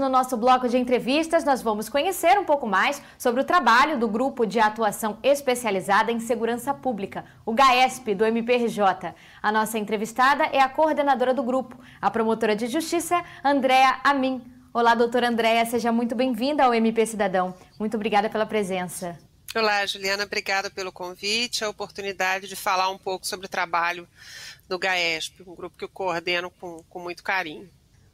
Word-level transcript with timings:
No 0.00 0.08
nosso 0.08 0.36
bloco 0.36 0.68
de 0.68 0.78
entrevistas, 0.78 1.42
nós 1.42 1.60
vamos 1.60 1.88
conhecer 1.88 2.38
um 2.38 2.44
pouco 2.44 2.68
mais 2.68 3.02
sobre 3.18 3.40
o 3.40 3.44
trabalho 3.44 3.98
do 3.98 4.06
Grupo 4.06 4.46
de 4.46 4.60
Atuação 4.60 5.18
Especializada 5.24 6.12
em 6.12 6.20
Segurança 6.20 6.72
Pública, 6.72 7.24
o 7.44 7.52
GAESP, 7.52 8.14
do 8.14 8.24
MPRJ. 8.24 9.12
A 9.42 9.50
nossa 9.50 9.76
entrevistada 9.76 10.44
é 10.52 10.60
a 10.60 10.68
coordenadora 10.68 11.34
do 11.34 11.42
grupo, 11.42 11.76
a 12.00 12.12
promotora 12.12 12.54
de 12.54 12.68
justiça, 12.68 13.20
Andréa 13.44 13.98
Amin. 14.04 14.40
Olá, 14.72 14.94
doutora 14.94 15.28
Andréa, 15.28 15.66
seja 15.66 15.90
muito 15.90 16.14
bem-vinda 16.14 16.62
ao 16.62 16.72
MP 16.72 17.04
Cidadão. 17.04 17.52
Muito 17.76 17.96
obrigada 17.96 18.30
pela 18.30 18.46
presença. 18.46 19.18
Olá, 19.52 19.84
Juliana, 19.84 20.22
obrigada 20.22 20.70
pelo 20.70 20.92
convite, 20.92 21.64
a 21.64 21.68
oportunidade 21.68 22.46
de 22.46 22.54
falar 22.54 22.88
um 22.88 22.98
pouco 22.98 23.26
sobre 23.26 23.46
o 23.46 23.50
trabalho 23.50 24.06
do 24.68 24.78
GAESP, 24.78 25.42
um 25.44 25.56
grupo 25.56 25.76
que 25.76 25.84
eu 25.84 25.88
coordeno 25.88 26.52
com, 26.52 26.84
com 26.88 27.00
muito 27.00 27.20
carinho. 27.20 27.68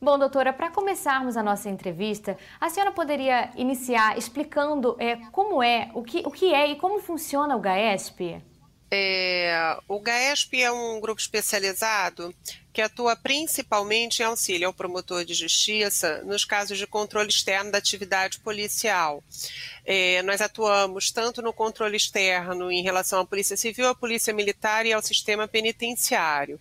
Bom, 0.05 0.19
doutora, 0.19 0.53
para 0.53 0.71
começarmos 0.71 1.35
a 1.35 1.43
nossa 1.43 1.71
entrevista, 1.71 2.37
a 2.61 2.69
senhora 2.69 2.93
poderia 2.93 3.51
iniciar 3.57 4.19
explicando 4.19 4.95
é, 5.01 5.17
como 5.33 5.63
é, 5.63 5.91
o 5.95 6.03
que, 6.03 6.23
o 6.27 6.31
que 6.31 6.53
é 6.53 6.69
e 6.69 6.77
como 6.77 7.01
funciona 7.01 7.57
o 7.57 7.59
GAESP? 7.59 8.39
É, 8.91 9.79
o 9.89 9.99
GAESP 9.99 10.63
é 10.63 10.71
um 10.71 11.01
grupo 11.01 11.19
especializado 11.19 12.35
que 12.75 12.83
atua 12.83 13.15
principalmente 13.15 14.19
em 14.19 14.25
auxílio 14.25 14.67
ao 14.67 14.75
promotor 14.75 15.25
de 15.25 15.33
justiça 15.33 16.25
nos 16.25 16.45
casos 16.45 16.77
de 16.77 16.89
controle 16.89 17.29
externo 17.29 17.71
da 17.71 17.79
atividade 17.79 18.41
policial. 18.41 19.23
É, 19.87 20.21
nós 20.23 20.41
atuamos 20.41 21.13
tanto 21.13 21.41
no 21.41 21.53
controle 21.53 21.97
externo 21.97 22.73
em 22.73 22.83
relação 22.83 23.21
à 23.21 23.25
Polícia 23.25 23.57
Civil, 23.57 23.87
à 23.87 23.95
Polícia 23.95 24.35
Militar 24.35 24.85
e 24.87 24.93
ao 24.93 25.01
sistema 25.01 25.47
penitenciário. 25.47 26.61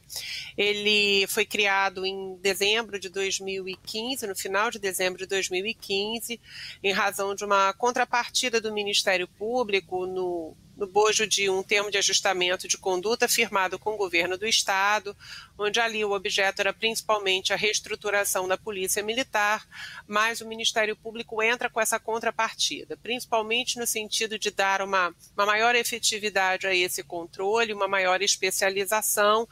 Ele 0.56 1.26
foi 1.28 1.48
criado 1.48 2.06
em 2.06 2.36
dezembro 2.36 3.00
de 3.00 3.10
2015, 3.10 4.28
no 4.28 4.36
final 4.36 4.70
de 4.70 4.78
dezembro 4.78 5.18
de 5.18 5.26
2015, 5.26 6.40
em 6.84 6.94
razão 6.94 7.34
de 7.34 7.44
uma 7.44 7.74
contrapartida 7.74 8.62
do 8.62 8.72
Ministério 8.72 9.28
Público 9.28 10.06
no 10.06 10.56
no 10.76 10.88
bojo 10.88 11.28
de 11.28 11.50
um 11.50 11.62
termo 11.62 11.92
de 11.92 11.98
ajustamento 11.98 12.68
de 12.68 12.78
conduta 12.78 13.28
firmado 13.28 13.78
com 13.78 13.94
o 13.94 13.98
governo 13.98 14.38
do 14.38 14.48
estado, 14.48 15.16
onde 15.58 15.80
ali 15.80 16.03
o 16.04 16.14
objeto 16.14 16.60
era 16.60 16.74
principalmente 16.74 17.54
a 17.54 17.56
reestruturação 17.56 18.48
da 18.48 18.58
polícia 18.58 19.04
militar, 19.04 19.68
mas 20.08 20.42
o 20.42 20.48
Ministério 20.48 20.96
Público 20.96 21.42
entra 21.42 21.70
com 21.70 21.80
essa 21.80 22.00
contrapartida, 22.00 22.98
principalmente 22.98 23.78
no 23.78 23.88
sentido 23.88 24.38
de 24.38 24.52
dar 24.52 24.82
uma, 24.82 25.14
uma 25.36 25.46
maior 25.46 25.76
efetividade 25.76 26.68
a 26.68 26.76
esse 26.76 27.04
controle, 27.04 27.74
uma 27.74 27.88
maior 27.88 28.22
especialização 28.22 29.48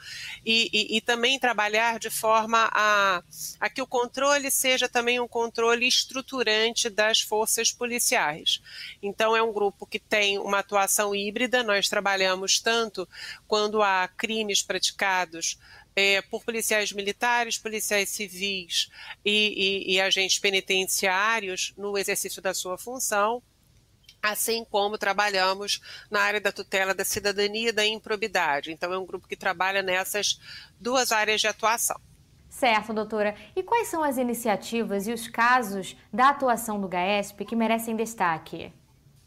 e, 0.46 0.70
e, 0.72 0.98
e 0.98 1.02
também 1.02 1.40
trabalhar 1.40 2.00
de 2.00 2.10
forma 2.10 2.70
a, 2.72 3.24
a 3.60 3.70
que 3.70 3.82
o 3.82 3.88
controle 3.88 4.50
seja 4.50 4.88
também 4.88 5.20
um 5.20 5.28
controle 5.28 5.88
estruturante 5.88 6.90
das 6.90 7.22
forças 7.22 7.72
policiais. 7.72 8.62
Então, 9.02 9.36
é 9.36 9.42
um 9.42 9.54
grupo 9.54 9.86
que 9.86 10.00
tem 10.00 10.38
uma 10.38 10.60
atuação 10.60 11.14
híbrida, 11.16 11.64
nós 11.64 11.90
trabalhamos 11.90 12.60
tanto 12.60 13.08
quando 13.48 13.82
há 13.82 14.08
crimes 14.08 14.62
praticados 14.62 15.58
é, 15.96 16.22
por 16.22 16.44
policiais 16.44 16.92
militares, 16.92 17.58
policiais 17.58 18.10
civis 18.10 18.90
e, 19.26 19.90
e, 19.90 19.96
e 19.96 20.02
agentes 20.02 20.40
penitenciários 20.40 21.74
no 21.78 21.98
exercício 21.98 22.42
da 22.42 22.54
sua 22.54 22.78
função, 22.78 23.42
assim 24.22 24.66
como 24.70 24.98
trabalhamos 24.98 25.82
na 26.10 26.22
área 26.22 26.40
da 26.40 26.52
tutela 26.52 26.94
da 26.94 27.04
cidadania 27.04 27.70
e 27.70 27.74
da 27.74 27.86
improbidade. 27.86 28.72
Então, 28.72 28.94
é 28.94 28.98
um 28.98 29.06
grupo 29.06 29.28
que 29.28 29.36
trabalha 29.36 29.82
nessas 29.82 30.40
duas 30.80 31.12
áreas 31.12 31.42
de 31.42 31.48
atuação. 31.48 32.00
Certo, 32.50 32.94
doutora. 32.94 33.34
E 33.56 33.64
quais 33.64 33.88
são 33.88 34.04
as 34.04 34.18
iniciativas 34.18 35.08
e 35.08 35.14
os 35.14 35.28
casos 35.28 35.96
da 36.12 36.30
atuação 36.30 36.80
do 36.80 36.88
GAESP 36.88 37.46
que 37.46 37.56
merecem 37.56 37.96
destaque? 37.96 38.74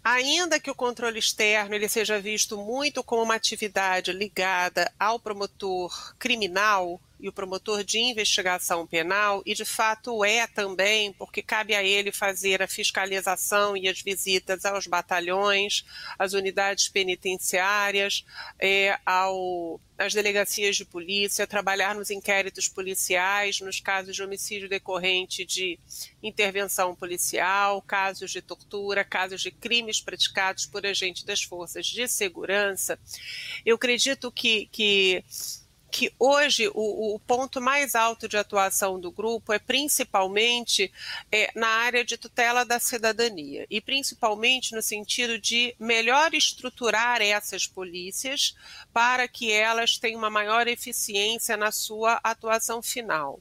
Ainda 0.04 0.60
que 0.60 0.70
o 0.70 0.74
controle 0.74 1.18
externo 1.18 1.74
ele 1.74 1.88
seja 1.88 2.20
visto 2.20 2.58
muito 2.58 3.02
como 3.02 3.22
uma 3.22 3.36
atividade 3.36 4.12
ligada 4.12 4.92
ao 5.00 5.18
promotor 5.18 6.14
criminal, 6.18 7.00
e 7.24 7.28
o 7.28 7.32
promotor 7.32 7.82
de 7.82 7.98
investigação 7.98 8.86
penal, 8.86 9.42
e 9.46 9.54
de 9.54 9.64
fato 9.64 10.22
é 10.22 10.46
também, 10.46 11.10
porque 11.14 11.40
cabe 11.40 11.74
a 11.74 11.82
ele 11.82 12.12
fazer 12.12 12.62
a 12.62 12.68
fiscalização 12.68 13.74
e 13.74 13.88
as 13.88 14.02
visitas 14.02 14.66
aos 14.66 14.86
batalhões, 14.86 15.86
às 16.18 16.34
unidades 16.34 16.86
penitenciárias, 16.90 18.26
é, 18.60 18.98
ao, 19.06 19.80
às 19.96 20.12
delegacias 20.12 20.76
de 20.76 20.84
polícia, 20.84 21.46
trabalhar 21.46 21.94
nos 21.94 22.10
inquéritos 22.10 22.68
policiais, 22.68 23.58
nos 23.58 23.80
casos 23.80 24.14
de 24.14 24.22
homicídio 24.22 24.68
decorrente 24.68 25.46
de 25.46 25.78
intervenção 26.22 26.94
policial, 26.94 27.80
casos 27.80 28.32
de 28.32 28.42
tortura, 28.42 29.02
casos 29.02 29.40
de 29.40 29.50
crimes 29.50 29.98
praticados 29.98 30.66
por 30.66 30.84
agentes 30.84 31.22
das 31.22 31.42
forças 31.42 31.86
de 31.86 32.06
segurança. 32.06 32.98
Eu 33.64 33.76
acredito 33.76 34.30
que, 34.30 34.66
que 34.70 35.24
que 35.94 36.12
hoje 36.18 36.66
o, 36.74 37.14
o, 37.14 37.20
ponto 37.20 37.60
mais 37.60 37.94
alto 37.94 38.26
de 38.26 38.36
atuação 38.36 38.98
do 38.98 39.12
grupo 39.12 39.52
é 39.52 39.60
principalmente 39.60 40.92
é, 41.30 41.52
na 41.54 41.68
área 41.68 42.04
de 42.04 42.16
tutela 42.16 42.64
da 42.64 42.80
cidadania 42.80 43.64
e 43.70 43.80
principalmente 43.80 44.74
no 44.74 44.82
sentido 44.82 45.38
de 45.38 45.72
melhor 45.78 46.34
estruturar 46.34 47.22
essas 47.22 47.68
polícias 47.68 48.56
para 48.92 49.28
que 49.28 49.52
elas 49.52 49.96
tenham 49.96 50.18
uma 50.18 50.28
maior 50.28 50.66
eficiência 50.66 51.56
na 51.56 51.70
sua 51.70 52.18
atuação 52.24 52.82
final. 52.82 53.38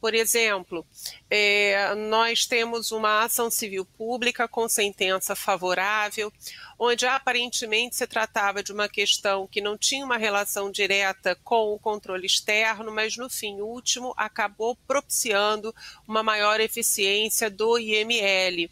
Por 0.00 0.14
exemplo, 0.14 0.86
é, 1.30 1.94
nós 1.94 2.46
temos 2.46 2.92
uma 2.92 3.24
ação 3.24 3.50
civil 3.50 3.84
pública 3.84 4.46
com 4.46 4.68
sentença 4.68 5.34
favorável, 5.34 6.32
onde 6.78 7.06
aparentemente 7.06 7.96
se 7.96 8.06
tratava 8.06 8.62
de 8.62 8.72
uma 8.72 8.88
questão 8.88 9.46
que 9.46 9.60
não 9.60 9.76
tinha 9.76 10.04
uma 10.04 10.16
relação 10.16 10.70
direta 10.70 11.34
com 11.42 11.72
o 11.72 11.78
controle 11.78 12.26
externo, 12.26 12.92
mas 12.92 13.16
no 13.16 13.30
fim 13.30 13.60
último 13.60 14.14
acabou 14.16 14.76
propiciando 14.86 15.74
uma 16.06 16.22
maior 16.22 16.60
eficiência 16.60 17.50
do 17.50 17.78
IML. 17.78 18.70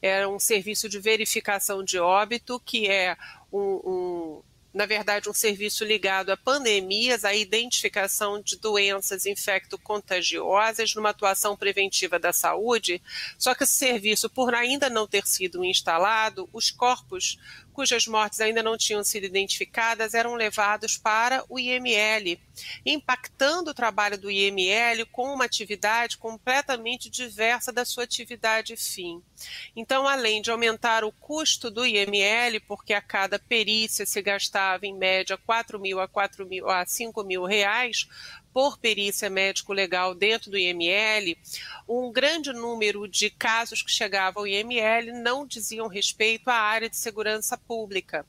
Era 0.00 0.28
um 0.28 0.38
serviço 0.38 0.88
de 0.88 0.98
verificação 0.98 1.84
de 1.84 1.98
óbito, 1.98 2.60
que 2.60 2.88
é 2.88 3.16
um, 3.52 3.80
um 3.84 4.42
na 4.72 4.86
verdade, 4.86 5.28
um 5.28 5.34
serviço 5.34 5.84
ligado 5.84 6.30
a 6.30 6.36
pandemias, 6.36 7.24
a 7.24 7.34
identificação 7.34 8.40
de 8.40 8.56
doenças 8.56 9.26
infecto-contagiosas, 9.26 10.94
numa 10.94 11.10
atuação 11.10 11.56
preventiva 11.56 12.18
da 12.18 12.32
saúde. 12.32 13.02
Só 13.38 13.54
que 13.54 13.64
esse 13.64 13.74
serviço, 13.74 14.30
por 14.30 14.54
ainda 14.54 14.88
não 14.88 15.06
ter 15.06 15.26
sido 15.26 15.62
instalado, 15.64 16.48
os 16.52 16.70
corpos 16.70 17.38
cujas 17.72 18.06
mortes 18.06 18.40
ainda 18.40 18.62
não 18.62 18.76
tinham 18.76 19.02
sido 19.02 19.24
identificadas 19.24 20.14
eram 20.14 20.34
levados 20.34 20.96
para 20.96 21.44
o 21.48 21.58
IML, 21.58 22.38
impactando 22.84 23.70
o 23.70 23.74
trabalho 23.74 24.18
do 24.18 24.30
IML 24.30 25.06
com 25.10 25.32
uma 25.32 25.44
atividade 25.44 26.18
completamente 26.18 27.10
diversa 27.10 27.72
da 27.72 27.84
sua 27.84 28.04
atividade 28.04 28.76
fim. 28.76 29.22
Então, 29.74 30.06
além 30.06 30.40
de 30.40 30.50
aumentar 30.50 31.04
o 31.04 31.12
custo 31.12 31.70
do 31.70 31.84
IML, 31.84 32.60
porque 32.66 32.94
a 32.94 33.00
cada 33.00 33.38
perícia 33.38 34.06
se 34.06 34.20
gastava 34.22 34.86
em 34.86 34.94
média 34.94 35.36
4 35.36 35.80
mil 35.80 36.00
a 36.00 36.06
4 36.06 36.46
mil 36.46 36.68
a 36.68 36.84
5 36.84 37.24
mil 37.24 37.44
reais, 37.44 38.06
por 38.52 38.78
perícia 38.78 39.30
médico-legal 39.30 40.14
dentro 40.14 40.50
do 40.50 40.58
IML, 40.58 41.36
um 41.88 42.12
grande 42.12 42.52
número 42.52 43.08
de 43.08 43.30
casos 43.30 43.82
que 43.82 43.90
chegavam 43.90 44.42
ao 44.42 44.46
IML 44.46 45.12
não 45.22 45.46
diziam 45.46 45.88
respeito 45.88 46.48
à 46.48 46.54
área 46.54 46.88
de 46.88 46.96
segurança 46.96 47.56
pública. 47.56 48.26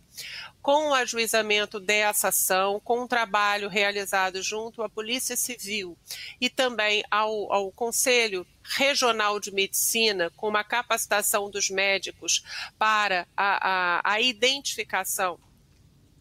Com 0.61 0.89
o 0.89 0.93
ajuizamento 0.93 1.79
dessa 1.79 2.29
ação, 2.29 2.79
com 2.79 3.01
um 3.01 3.07
trabalho 3.07 3.67
realizado 3.67 4.41
junto 4.41 4.81
à 4.81 4.89
Polícia 4.89 5.35
Civil 5.35 5.97
e 6.39 6.49
também 6.49 7.03
ao, 7.11 7.51
ao 7.51 7.71
Conselho 7.71 8.47
Regional 8.63 9.39
de 9.39 9.51
Medicina, 9.51 10.29
com 10.37 10.47
uma 10.47 10.63
capacitação 10.63 11.49
dos 11.49 11.69
médicos 11.69 12.43
para 12.77 13.27
a, 13.35 13.99
a, 14.07 14.13
a 14.13 14.21
identificação 14.21 15.37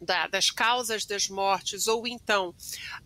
da, 0.03 0.27
das 0.27 0.51
causas 0.51 1.07
das 1.07 1.29
mortes, 1.29 1.87
ou 1.87 2.07
então 2.07 2.55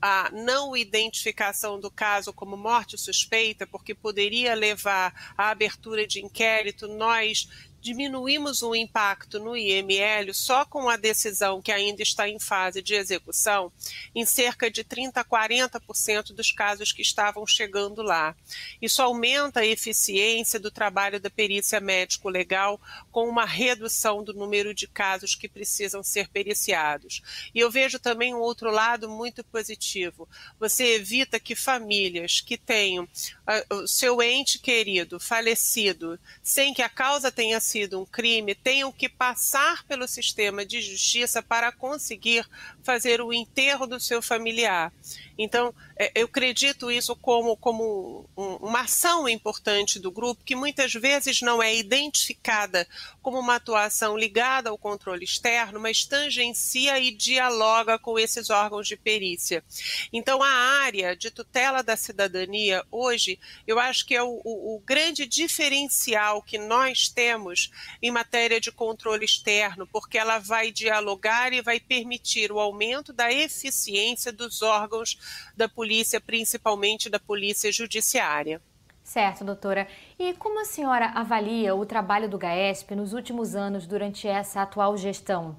a 0.00 0.30
não 0.32 0.76
identificação 0.76 1.78
do 1.78 1.90
caso 1.90 2.32
como 2.32 2.56
morte 2.56 2.98
suspeita, 2.98 3.66
porque 3.66 3.94
poderia 3.94 4.54
levar 4.54 5.32
à 5.36 5.50
abertura 5.50 6.06
de 6.06 6.20
inquérito, 6.20 6.88
nós 6.88 7.48
diminuímos 7.86 8.62
o 8.62 8.74
impacto 8.74 9.38
no 9.38 9.56
IML 9.56 10.34
só 10.34 10.64
com 10.64 10.88
a 10.88 10.96
decisão 10.96 11.62
que 11.62 11.70
ainda 11.70 12.02
está 12.02 12.28
em 12.28 12.40
fase 12.40 12.82
de 12.82 12.94
execução 12.94 13.72
em 14.12 14.26
cerca 14.26 14.68
de 14.68 14.82
30 14.82 15.20
a 15.20 15.24
40% 15.24 16.34
dos 16.34 16.50
casos 16.50 16.90
que 16.90 17.00
estavam 17.00 17.46
chegando 17.46 18.02
lá. 18.02 18.34
Isso 18.82 19.00
aumenta 19.00 19.60
a 19.60 19.66
eficiência 19.66 20.58
do 20.58 20.68
trabalho 20.68 21.20
da 21.20 21.30
perícia 21.30 21.78
médico-legal 21.78 22.80
com 23.12 23.28
uma 23.28 23.44
redução 23.44 24.20
do 24.20 24.34
número 24.34 24.74
de 24.74 24.88
casos 24.88 25.36
que 25.36 25.48
precisam 25.48 26.02
ser 26.02 26.28
periciados. 26.28 27.22
E 27.54 27.60
eu 27.60 27.70
vejo 27.70 28.00
também 28.00 28.34
um 28.34 28.40
outro 28.40 28.68
lado 28.68 29.08
muito 29.08 29.44
positivo. 29.44 30.28
Você 30.58 30.96
evita 30.96 31.38
que 31.38 31.54
famílias 31.54 32.40
que 32.40 32.58
tenham 32.58 33.04
uh, 33.04 33.74
o 33.76 33.86
seu 33.86 34.20
ente 34.20 34.58
querido 34.58 35.20
falecido 35.20 36.18
sem 36.42 36.74
que 36.74 36.82
a 36.82 36.88
causa 36.88 37.30
tenha 37.30 37.60
sido 37.60 37.75
um 37.92 38.04
crime 38.04 38.54
tenham 38.54 38.90
que 38.90 39.08
passar 39.08 39.84
pelo 39.84 40.08
sistema 40.08 40.64
de 40.64 40.80
justiça 40.80 41.42
para 41.42 41.70
conseguir 41.70 42.46
fazer 42.86 43.20
o 43.20 43.32
enterro 43.32 43.84
do 43.84 43.98
seu 43.98 44.22
familiar. 44.22 44.92
Então, 45.36 45.74
é, 45.98 46.12
eu 46.14 46.26
acredito 46.26 46.90
isso 46.90 47.14
como, 47.16 47.56
como 47.56 48.24
uma 48.36 48.82
ação 48.82 49.28
importante 49.28 49.98
do 49.98 50.10
grupo, 50.10 50.44
que 50.44 50.54
muitas 50.54 50.94
vezes 50.94 51.42
não 51.42 51.62
é 51.62 51.74
identificada 51.74 52.86
como 53.20 53.38
uma 53.38 53.56
atuação 53.56 54.16
ligada 54.16 54.70
ao 54.70 54.78
controle 54.78 55.24
externo, 55.24 55.80
mas 55.80 56.04
tangencia 56.04 56.98
e 56.98 57.10
dialoga 57.10 57.98
com 57.98 58.18
esses 58.18 58.48
órgãos 58.48 58.86
de 58.86 58.96
perícia. 58.96 59.64
Então, 60.12 60.42
a 60.42 60.48
área 60.48 61.14
de 61.16 61.30
tutela 61.30 61.82
da 61.82 61.96
cidadania, 61.96 62.84
hoje, 62.90 63.38
eu 63.66 63.78
acho 63.78 64.06
que 64.06 64.14
é 64.14 64.22
o, 64.22 64.40
o, 64.44 64.76
o 64.76 64.82
grande 64.86 65.26
diferencial 65.26 66.40
que 66.40 66.56
nós 66.56 67.08
temos 67.08 67.70
em 68.00 68.10
matéria 68.10 68.60
de 68.60 68.70
controle 68.70 69.24
externo, 69.24 69.86
porque 69.86 70.16
ela 70.16 70.38
vai 70.38 70.70
dialogar 70.70 71.52
e 71.52 71.60
vai 71.60 71.80
permitir 71.80 72.52
o 72.52 72.60
aumento 72.60 72.75
da 73.12 73.32
eficiência 73.32 74.32
dos 74.32 74.62
órgãos 74.62 75.18
da 75.56 75.68
polícia, 75.68 76.20
principalmente 76.20 77.08
da 77.08 77.18
polícia 77.18 77.72
judiciária. 77.72 78.60
Certo, 79.02 79.44
doutora. 79.44 79.86
E 80.18 80.34
como 80.34 80.60
a 80.60 80.64
senhora 80.64 81.06
avalia 81.06 81.74
o 81.74 81.86
trabalho 81.86 82.28
do 82.28 82.36
GAESP 82.36 82.94
nos 82.96 83.12
últimos 83.12 83.54
anos 83.54 83.86
durante 83.86 84.26
essa 84.26 84.62
atual 84.62 84.96
gestão? 84.96 85.56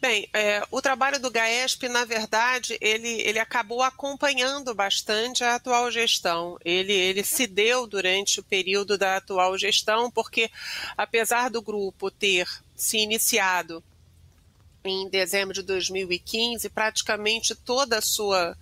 Bem, 0.00 0.26
é, 0.32 0.62
o 0.70 0.80
trabalho 0.80 1.20
do 1.20 1.30
GAESP, 1.30 1.86
na 1.90 2.06
verdade, 2.06 2.78
ele, 2.80 3.20
ele 3.20 3.38
acabou 3.38 3.82
acompanhando 3.82 4.74
bastante 4.74 5.44
a 5.44 5.56
atual 5.56 5.90
gestão. 5.90 6.56
Ele, 6.64 6.94
ele 6.94 7.22
se 7.22 7.46
deu 7.46 7.86
durante 7.86 8.40
o 8.40 8.42
período 8.42 8.96
da 8.96 9.18
atual 9.18 9.58
gestão, 9.58 10.10
porque 10.10 10.50
apesar 10.96 11.50
do 11.50 11.60
grupo 11.60 12.10
ter 12.10 12.48
se 12.74 12.96
iniciado 12.96 13.84
em 14.84 15.08
dezembro 15.08 15.54
de 15.54 15.62
2015, 15.62 16.68
praticamente 16.70 17.54
toda 17.54 17.98
a 17.98 18.02
sua, 18.02 18.56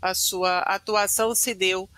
a 0.00 0.14
sua 0.14 0.60
atuação 0.60 1.34
se 1.34 1.54
deu 1.54 1.88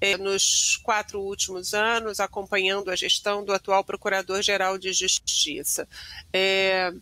é, 0.00 0.16
nos 0.16 0.76
quatro 0.82 1.20
últimos 1.20 1.72
anos, 1.72 2.20
acompanhando 2.20 2.90
a 2.90 2.96
gestão 2.96 3.44
do 3.44 3.52
atual 3.52 3.84
Procurador-Geral 3.84 4.76
de 4.76 4.92
Justiça. 4.92 5.88
É, 6.32 6.92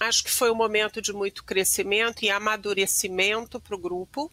acho 0.00 0.24
que 0.24 0.30
foi 0.30 0.50
um 0.50 0.54
momento 0.54 1.00
de 1.00 1.12
muito 1.12 1.44
crescimento 1.44 2.24
e 2.24 2.30
amadurecimento 2.30 3.60
para 3.60 3.74
o 3.74 3.78
grupo. 3.78 4.30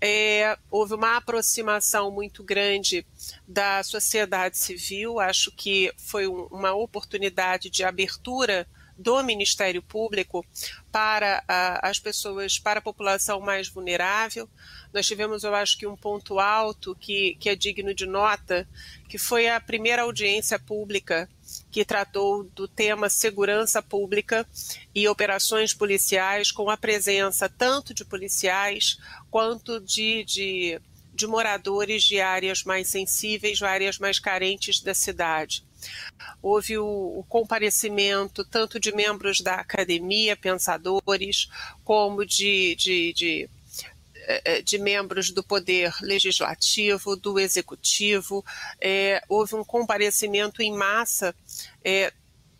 É, 0.00 0.56
houve 0.70 0.94
uma 0.94 1.16
aproximação 1.16 2.10
muito 2.10 2.42
grande 2.42 3.04
da 3.46 3.82
sociedade 3.82 4.56
civil, 4.56 5.20
acho 5.20 5.50
que 5.52 5.92
foi 5.98 6.26
um, 6.26 6.46
uma 6.46 6.72
oportunidade 6.72 7.68
de 7.68 7.84
abertura 7.84 8.66
do 9.02 9.22
Ministério 9.22 9.82
Público 9.82 10.44
para 10.90 11.42
a, 11.48 11.88
as 11.88 11.98
pessoas, 11.98 12.58
para 12.58 12.78
a 12.78 12.82
população 12.82 13.40
mais 13.40 13.68
vulnerável. 13.68 14.48
Nós 14.92 15.06
tivemos, 15.06 15.42
eu 15.42 15.54
acho 15.54 15.76
que, 15.76 15.86
um 15.86 15.96
ponto 15.96 16.38
alto 16.38 16.94
que, 16.94 17.36
que 17.40 17.48
é 17.48 17.56
digno 17.56 17.94
de 17.94 18.06
nota, 18.06 18.68
que 19.08 19.18
foi 19.18 19.48
a 19.48 19.60
primeira 19.60 20.02
audiência 20.02 20.58
pública 20.58 21.28
que 21.70 21.84
tratou 21.84 22.44
do 22.44 22.68
tema 22.68 23.08
segurança 23.08 23.82
pública 23.82 24.46
e 24.94 25.08
operações 25.08 25.74
policiais, 25.74 26.50
com 26.50 26.70
a 26.70 26.76
presença 26.76 27.48
tanto 27.48 27.92
de 27.92 28.04
policiais 28.04 28.98
quanto 29.30 29.80
de, 29.80 30.24
de, 30.24 30.80
de 31.12 31.26
moradores 31.26 32.02
de 32.04 32.20
áreas 32.20 32.64
mais 32.64 32.88
sensíveis, 32.88 33.62
áreas 33.62 33.98
mais 33.98 34.18
carentes 34.18 34.80
da 34.80 34.94
cidade. 34.94 35.64
Houve 36.40 36.78
o, 36.78 36.84
o, 36.84 37.24
comparecimento 37.28 38.44
tanto 38.44 38.78
de 38.78 38.94
membros 38.94 39.40
da 39.40 39.54
academia, 39.54 40.36
pensadores, 40.36 41.48
como 41.84 42.24
de, 42.24 42.76
de, 42.76 43.12
de 43.12 43.50
eh, 44.24 44.62
de 44.62 44.78
membros 44.78 45.30
do 45.30 45.42
Poder 45.42 45.92
Legislativo, 46.00 47.16
do 47.16 47.40
Executivo. 47.40 48.44
É, 48.80 49.20
houve 49.28 49.56
um 49.56 49.64
comparecimento 49.64 50.62
em 50.62 50.72
massa, 50.72 51.34
é, 51.84 52.12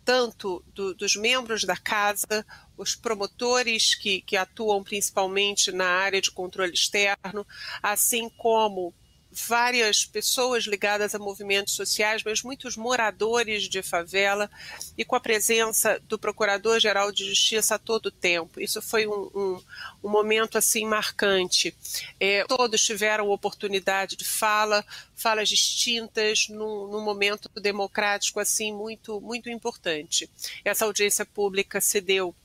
tanto 0.03 0.63
do, 0.73 0.93
dos 0.93 1.15
membros 1.15 1.63
da 1.63 1.75
Casa, 1.75 2.45
os 2.77 2.95
promotores 2.95 3.95
que, 3.95 4.21
que 4.21 4.35
atuam 4.35 4.83
principalmente 4.83 5.71
na 5.71 5.87
área 5.87 6.21
de 6.21 6.31
controle 6.31 6.73
externo, 6.73 7.45
assim 7.81 8.29
como 8.29 8.93
várias 9.33 10.05
pessoas 10.05 10.65
ligadas 10.65 11.13
a 11.15 11.19
movimentos 11.19 11.73
sociais, 11.73 12.23
mas 12.23 12.43
muitos 12.43 12.77
moradores 12.77 13.63
de 13.63 13.81
favela, 13.81 14.49
e 14.97 15.03
com 15.03 15.15
a 15.15 15.19
presença 15.19 15.99
do 16.07 16.19
Procurador-Geral 16.19 17.11
de 17.11 17.25
Justiça 17.25 17.75
a 17.75 17.79
todo 17.79 18.11
tempo. 18.11 18.59
Isso 18.59 18.81
foi 18.81 19.07
um, 19.07 19.29
um, 19.33 19.61
um 20.03 20.09
momento 20.09 20.57
assim 20.57 20.85
marcante. 20.85 21.75
É, 22.19 22.45
todos 22.45 22.83
tiveram 22.83 23.29
oportunidade 23.29 24.15
de 24.15 24.25
fala, 24.25 24.85
falas 25.15 25.49
distintas, 25.49 26.47
num, 26.49 26.87
num 26.87 27.01
momento 27.01 27.49
democrático 27.59 28.39
assim 28.39 28.71
muito, 28.71 29.19
muito 29.19 29.49
importante. 29.49 30.29
Essa 30.63 30.85
audiência 30.85 31.25
pública 31.25 31.81
se 31.81 31.99
deu 31.99 32.35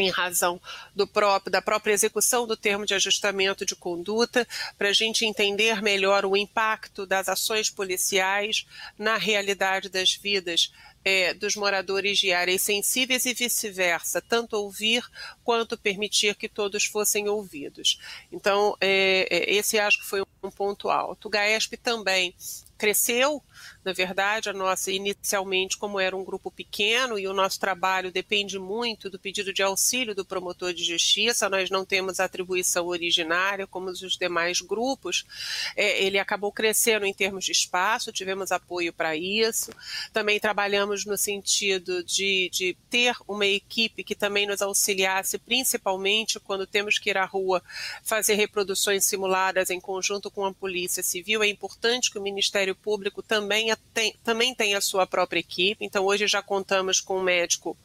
em 0.00 0.10
razão 0.10 0.60
do 0.94 1.06
próprio, 1.06 1.50
da 1.50 1.62
própria 1.62 1.92
execução 1.92 2.46
do 2.46 2.56
termo 2.56 2.86
de 2.86 2.94
ajustamento 2.94 3.64
de 3.64 3.76
conduta, 3.76 4.46
para 4.76 4.88
a 4.88 4.92
gente 4.92 5.24
entender 5.24 5.82
melhor 5.82 6.24
o 6.24 6.36
impacto 6.36 7.06
das 7.06 7.28
ações 7.28 7.70
policiais 7.70 8.66
na 8.98 9.16
realidade 9.16 9.88
das 9.88 10.12
vidas 10.14 10.72
é, 11.04 11.32
dos 11.34 11.56
moradores 11.56 12.18
de 12.18 12.32
áreas 12.32 12.62
sensíveis 12.62 13.24
e 13.24 13.34
vice-versa, 13.34 14.20
tanto 14.20 14.56
ouvir 14.56 15.02
quanto 15.42 15.78
permitir 15.78 16.34
que 16.34 16.48
todos 16.48 16.84
fossem 16.84 17.28
ouvidos. 17.28 17.98
Então, 18.30 18.76
é, 18.80 19.26
é 19.30 19.54
esse 19.54 19.78
acho 19.78 20.00
que 20.00 20.06
foi 20.06 20.22
um 20.42 20.50
ponto 20.50 20.90
alto. 20.90 21.28
O 21.28 21.30
GAESP 21.30 21.76
também 21.76 22.34
cresceu 22.80 23.42
na 23.84 23.94
verdade, 23.94 24.50
a 24.50 24.52
nossa, 24.52 24.90
inicialmente, 24.90 25.78
como 25.78 25.98
era 25.98 26.14
um 26.14 26.22
grupo 26.22 26.50
pequeno 26.50 27.18
e 27.18 27.26
o 27.26 27.32
nosso 27.32 27.58
trabalho 27.58 28.12
depende 28.12 28.58
muito 28.58 29.08
do 29.08 29.18
pedido 29.18 29.54
de 29.54 29.62
auxílio 29.62 30.14
do 30.14 30.24
promotor 30.24 30.74
de 30.74 30.84
justiça, 30.84 31.48
nós 31.48 31.70
não 31.70 31.84
temos 31.84 32.20
atribuição 32.20 32.86
originária 32.86 33.66
como 33.66 33.88
os 33.88 34.18
demais 34.18 34.60
grupos, 34.60 35.24
é, 35.74 36.04
ele 36.04 36.18
acabou 36.18 36.52
crescendo 36.52 37.06
em 37.06 37.14
termos 37.14 37.44
de 37.44 37.52
espaço, 37.52 38.12
tivemos 38.12 38.52
apoio 38.52 38.92
para 38.92 39.16
isso. 39.16 39.70
Também 40.12 40.38
trabalhamos 40.38 41.06
no 41.06 41.16
sentido 41.16 42.04
de, 42.04 42.50
de 42.52 42.76
ter 42.90 43.16
uma 43.26 43.46
equipe 43.46 44.04
que 44.04 44.14
também 44.14 44.46
nos 44.46 44.60
auxiliasse, 44.60 45.38
principalmente 45.38 46.38
quando 46.38 46.66
temos 46.66 46.98
que 46.98 47.08
ir 47.08 47.16
à 47.16 47.24
rua 47.24 47.62
fazer 48.02 48.34
reproduções 48.34 49.06
simuladas 49.06 49.70
em 49.70 49.80
conjunto 49.80 50.30
com 50.30 50.44
a 50.44 50.52
Polícia 50.52 51.02
Civil. 51.02 51.42
É 51.42 51.48
importante 51.48 52.10
que 52.10 52.18
o 52.18 52.22
Ministério 52.22 52.69
Público 52.74 53.22
também 53.22 53.74
tem, 53.92 54.14
também 54.24 54.54
tem 54.54 54.74
a 54.74 54.80
sua 54.80 55.06
própria 55.06 55.40
equipe, 55.40 55.84
então 55.84 56.04
hoje 56.04 56.26
já 56.26 56.42
contamos 56.42 57.00
com 57.00 57.18
um 57.18 57.22
médico 57.22 57.76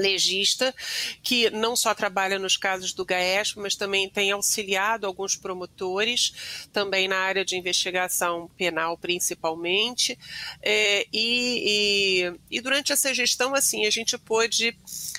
legista, 0.00 0.74
que 1.22 1.50
não 1.50 1.76
só 1.76 1.94
trabalha 1.94 2.38
nos 2.38 2.56
casos 2.56 2.92
do 2.92 3.04
GAESP, 3.04 3.58
mas 3.58 3.76
também 3.76 4.08
tem 4.08 4.30
auxiliado 4.30 5.06
alguns 5.06 5.36
promotores, 5.36 6.66
também 6.72 7.06
na 7.08 7.18
área 7.18 7.44
de 7.44 7.56
investigação 7.56 8.48
penal, 8.56 8.96
principalmente. 8.96 10.18
É, 10.62 11.06
e, 11.12 12.30
e, 12.32 12.56
e, 12.58 12.60
durante 12.60 12.92
essa 12.92 13.12
gestão, 13.14 13.54
assim, 13.54 13.86
a 13.86 13.90
gente 13.90 14.16
pôde, 14.18 14.76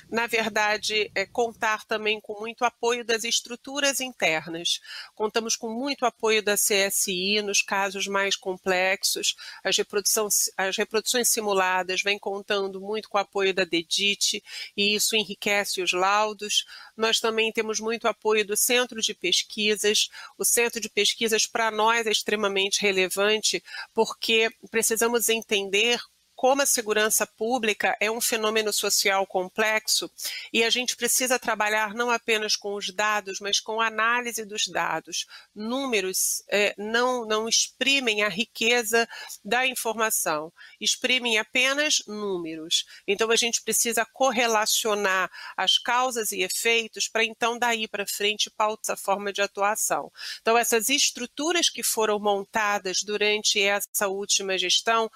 na 0.10 0.28
verdade, 0.28 1.12
é, 1.16 1.26
contar 1.26 1.86
também 1.86 2.20
com 2.20 2.40
muito 2.40 2.66
apoio 2.66 3.06
das 3.06 3.24
estruturas 3.24 4.00
internas. 4.02 4.80
Contamos 5.16 5.56
com 5.56 5.70
muito 5.70 6.06
apoio 6.06 6.44
da 6.44 6.56
CSI 6.56 7.42
nos 7.42 7.62
casos 7.62 8.08
mais 8.08 8.36
complexos, 8.36 9.36
as, 9.64 9.78
reprodução, 9.78 10.28
as 10.58 10.78
reproduções 10.78 11.30
simuladas 11.30 12.02
vêm 12.02 12.18
contando 12.18 12.80
muito 12.80 13.10
com 13.10 13.18
o 13.18 13.22
apoio 13.22 13.54
da 13.54 13.64
DEDIT 13.64 14.44
e 14.76 14.96
isso 14.96 15.16
enriquece 15.16 15.82
os 15.82 15.92
laudos. 15.94 16.66
Nós 16.96 17.20
também 17.20 17.52
temos 17.52 17.80
muito 17.80 18.08
apoio 18.08 18.46
do 18.46 18.56
Centro 18.58 19.02
de 19.02 19.14
Pesquisas. 19.14 20.10
O 20.38 20.46
Centro 20.46 20.80
de 20.80 20.90
Pesquisas, 20.90 21.46
para 21.48 21.72
nós, 21.72 22.06
é 22.06 22.12
extremamente 22.12 22.82
relevante, 22.82 23.64
porque 23.94 24.50
precisamos 24.70 25.30
entender 25.30 26.00
como 26.42 26.64
a 26.64 26.66
segurança 26.66 27.28
pública 27.28 27.96
é 28.00 28.10
um 28.10 28.20
fenômeno 28.20 28.74
social 28.74 29.28
complexo 29.28 30.10
e 30.52 30.64
a 30.64 30.72
gente 30.72 30.96
precisa 30.96 31.38
trabalhar 31.38 31.94
não 31.94 32.10
apenas 32.10 32.56
com 32.56 32.74
os 32.74 32.92
dados, 32.92 33.40
mas 33.40 33.60
com 33.60 33.80
a 33.80 33.86
análise 33.86 34.44
dos 34.44 34.66
dados. 34.66 35.28
Números 35.54 36.42
é, 36.50 36.74
não, 36.80 37.28
não 37.28 37.48
exprimem 37.48 38.24
a 38.24 38.28
riqueza 38.28 39.08
da 39.46 39.68
informação, 39.68 40.52
exprimem 40.80 41.38
apenas 41.38 42.02
números. 42.08 42.86
Então 43.06 43.30
a 43.30 43.36
gente 43.36 43.62
precisa 43.62 44.04
correlacionar 44.04 45.30
as 45.56 45.78
causas 45.78 46.32
e 46.32 46.42
efeitos 46.42 47.08
para 47.08 47.24
então 47.24 47.60
daí 47.60 47.88
para 47.88 48.08
frente 48.08 48.50
pautar 48.50 48.96
a 48.96 48.98
forma 48.98 49.32
de 49.32 49.44
atuação. 49.44 50.12
Então 50.42 50.58
essas 50.58 50.90
estruturas 50.90 51.70
que 51.70 51.84
foram 51.84 52.20
montadas 52.20 53.04
durante 53.04 53.62
essa 53.62 54.08
última 54.08 54.58
gestão 54.58 55.08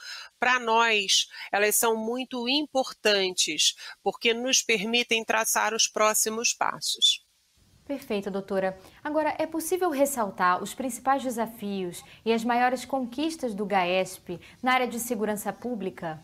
para 0.45 0.59
nós, 0.59 1.27
elas 1.51 1.75
são 1.75 1.97
muito 1.97 2.47
importantes, 2.47 3.73
porque 4.03 4.31
nos 4.31 4.61
permitem 4.61 5.25
traçar 5.25 5.73
os 5.73 5.87
próximos 5.87 6.53
passos. 6.53 7.25
Perfeito, 7.83 8.29
doutora. 8.29 8.79
Agora, 9.03 9.35
é 9.39 9.47
possível 9.47 9.89
ressaltar 9.89 10.61
os 10.61 10.75
principais 10.75 11.23
desafios 11.23 12.03
e 12.23 12.31
as 12.31 12.43
maiores 12.43 12.85
conquistas 12.85 13.55
do 13.55 13.65
GAESP 13.65 14.39
na 14.61 14.73
área 14.73 14.87
de 14.87 14.99
segurança 14.99 15.51
pública? 15.51 16.23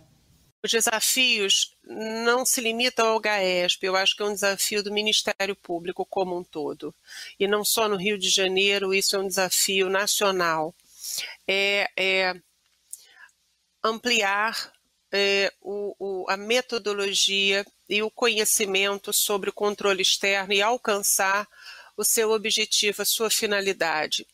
Os 0.63 0.69
desafios 0.69 1.75
não 1.83 2.45
se 2.45 2.61
limitam 2.61 3.07
ao 3.07 3.19
GAESP, 3.19 3.87
eu 3.87 3.95
acho 3.95 4.15
que 4.15 4.21
é 4.21 4.25
um 4.27 4.33
desafio 4.35 4.83
do 4.83 4.93
Ministério 4.93 5.55
Público 5.55 6.05
como 6.05 6.37
um 6.37 6.43
todo. 6.43 6.93
E 7.39 7.47
não 7.47 7.65
só 7.65 7.89
no 7.89 7.95
Rio 7.95 8.19
de 8.19 8.29
Janeiro, 8.29 8.93
isso 8.93 9.15
é 9.15 9.19
um 9.19 9.27
desafio 9.27 9.89
nacional. 9.89 10.75
É, 11.47 11.89
é 11.97 12.35
ampliar 13.83 14.73
é, 15.11 15.51
o, 15.61 15.95
o, 15.99 16.29
a 16.29 16.37
metodologia 16.37 17.65
e 17.89 18.01
o 18.01 18.09
conhecimento 18.09 19.11
sobre 19.11 19.49
o 19.49 19.53
controle 19.53 20.01
externo 20.01 20.53
e 20.53 20.61
alcançar 20.61 21.47
o 21.97 22.03
seu 22.03 22.31
objetivo, 22.31 23.01
a 23.01 23.05
sua 23.05 23.29
finalidade. 23.29 24.25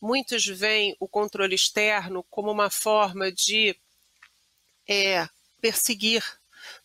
Muitos 0.00 0.46
veem 0.46 0.94
o 1.00 1.08
controle 1.08 1.54
externo 1.54 2.24
como 2.30 2.50
uma 2.50 2.70
forma 2.70 3.32
de 3.32 3.74
é, 4.88 5.28
perseguir 5.60 6.22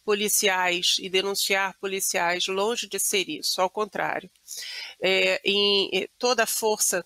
policiais 0.03 0.97
e 0.99 1.09
denunciar 1.09 1.77
policiais, 1.79 2.47
longe 2.47 2.87
de 2.87 2.99
ser 2.99 3.29
isso, 3.29 3.61
ao 3.61 3.69
contrário. 3.69 4.29
É, 5.01 5.41
em, 5.43 6.07
toda 6.17 6.43
a 6.43 6.47
força 6.47 7.05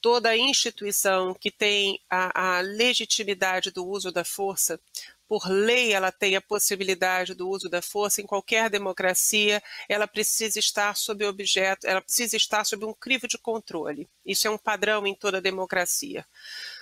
toda 0.00 0.36
instituição 0.36 1.34
que 1.34 1.50
tem 1.50 2.00
a, 2.08 2.58
a, 2.58 2.60
legitimidade 2.60 3.70
do 3.70 3.86
uso 3.86 4.12
da 4.12 4.24
força, 4.24 4.80
por 5.28 5.46
lei 5.46 5.92
ela 5.92 6.10
tem 6.10 6.36
a 6.36 6.40
possibilidade 6.40 7.34
do 7.34 7.48
uso 7.48 7.68
da 7.68 7.82
força, 7.82 8.22
em 8.22 8.26
qualquer 8.26 8.70
democracia, 8.70 9.62
ela 9.88 10.08
precisa 10.08 10.58
estar 10.58 10.96
sob 10.96 11.24
objeto, 11.26 11.86
ela 11.86 12.00
precisa 12.00 12.36
estar 12.36 12.64
sob 12.64 12.86
um 12.86 12.94
crivo 12.94 13.28
de 13.28 13.36
controle. 13.36 14.08
Isso 14.24 14.48
é 14.48 14.50
um 14.50 14.56
padrão 14.56 15.06
em 15.06 15.14
toda 15.14 15.40
democracia. 15.40 16.24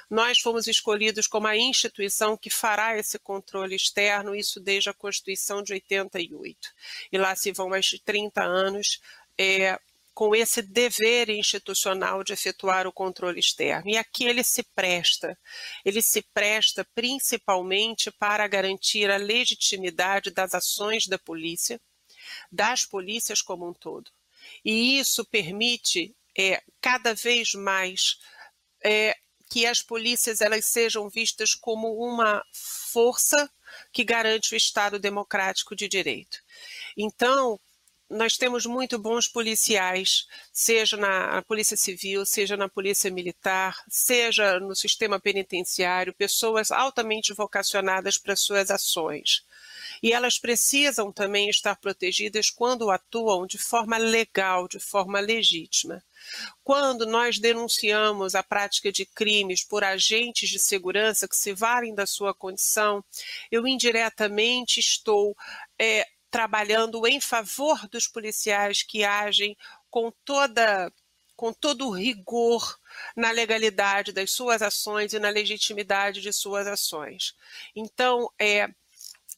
Nós 0.08 0.38
fomos 0.38 0.68
escolhidos 0.68 1.26
como 1.26 1.49
a 1.49 1.56
instituição 1.56 2.37
que 2.37 2.49
fará 2.49 2.96
esse 2.96 3.18
controle 3.18 3.75
externo, 3.75 4.37
isso 4.37 4.61
desde 4.61 4.88
a 4.88 4.94
Constituição 4.94 5.62
de 5.62 5.73
88. 5.73 6.56
E 7.11 7.18
lá 7.18 7.35
se 7.35 7.50
vão 7.50 7.68
mais 7.68 7.87
de 7.87 7.99
30 7.99 8.44
anos 8.44 9.00
é, 9.37 9.78
com 10.16 10.35
esse 10.35 10.62
dever 10.62 11.28
institucional 11.28 12.25
de 12.25 12.32
efetuar 12.32 12.87
o 12.87 12.92
controle 12.92 13.38
externo. 13.38 13.90
E 13.90 13.99
aqui 13.99 14.25
ele 14.25 14.42
se 14.42 14.62
presta. 14.75 15.38
Ele 15.85 16.00
se 16.00 16.23
presta 16.32 16.88
principalmente 16.94 18.11
para 18.12 18.49
garantir 18.49 19.11
a 19.11 19.18
legitimidade 19.18 20.30
das 20.30 20.54
ações 20.54 21.06
da 21.06 21.18
polícia, 21.18 21.78
das 22.50 22.87
polícias 22.87 23.42
como 23.42 23.68
um 23.68 23.75
todo. 23.75 24.11
E 24.64 24.99
isso 24.99 25.23
permite 25.26 26.16
é, 26.35 26.62
cada 26.80 27.14
vez 27.14 27.52
mais 27.52 28.16
é, 28.82 29.14
que 29.50 29.66
as 29.66 29.82
polícias 29.82 30.40
elas 30.40 30.64
sejam 30.64 31.11
vistas 31.11 31.54
como 31.54 31.92
uma 31.94 32.42
força 32.54 33.52
que 33.92 34.02
garante 34.02 34.54
o 34.54 34.56
Estado 34.56 34.99
democrático 34.99 35.76
de 35.76 35.87
direito. 35.87 36.38
Então, 36.96 37.61
nós 38.08 38.36
temos 38.36 38.66
muito 38.66 38.98
bons 38.98 39.26
policiais, 39.26 40.26
seja 40.52 40.96
na 40.96 41.42
Polícia 41.42 41.76
Civil, 41.76 42.25
seja 42.25 42.56
na 42.56 42.68
Polícia 42.68 43.10
Militar, 43.10 43.76
seja 43.88 44.60
no 44.60 44.76
sistema 44.76 45.18
penitenciário, 45.18 46.14
pessoas 46.14 46.70
altamente 46.70 47.32
vocacionadas 47.32 48.16
para 48.16 48.36
suas 48.36 48.70
ações. 48.70 49.44
E 50.02 50.12
elas 50.12 50.38
precisam 50.38 51.10
também 51.10 51.48
estar 51.48 51.76
protegidas 51.76 52.50
quando 52.50 52.90
atuam 52.90 53.46
de 53.46 53.58
forma 53.58 53.96
legal, 53.96 54.68
de 54.68 54.78
forma 54.78 55.18
legítima. 55.20 56.02
Quando 56.62 57.06
nós 57.06 57.38
denunciamos 57.38 58.34
a 58.34 58.42
prática 58.42 58.90
de 58.92 59.06
crimes 59.06 59.64
por 59.64 59.84
agentes 59.84 60.48
de 60.48 60.58
segurança 60.58 61.28
que 61.28 61.36
se 61.36 61.52
valem 61.52 61.94
da 61.94 62.06
sua 62.06 62.34
condição, 62.34 63.04
eu 63.50 63.66
indiretamente 63.66 64.80
estou 64.80 65.36
é, 65.78 66.06
trabalhando 66.36 67.06
em 67.06 67.18
favor 67.18 67.88
dos 67.88 68.06
policiais 68.06 68.82
que 68.82 69.02
agem 69.02 69.56
com 69.88 70.12
toda 70.22 70.92
com 71.34 71.50
todo 71.50 71.88
o 71.88 71.90
rigor 71.90 72.78
na 73.16 73.30
legalidade 73.30 74.12
das 74.12 74.32
suas 74.32 74.60
ações 74.60 75.14
e 75.14 75.18
na 75.18 75.30
legitimidade 75.30 76.20
de 76.20 76.32
suas 76.34 76.66
ações. 76.66 77.34
Então, 77.74 78.30
é, 78.38 78.68